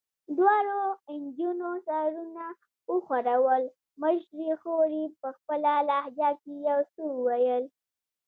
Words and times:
دواړو 0.37 0.81
نجونو 1.21 1.69
سرونه 1.87 2.45
وښورول، 2.91 3.63
مشرې 4.01 4.51
خور 4.61 4.87
یې 4.97 5.05
په 5.19 5.29
خپله 5.37 5.73
لهجه 5.89 6.29
کې 6.41 6.53
یو 6.69 6.79
څه 6.93 7.01
وویل. 7.13 7.63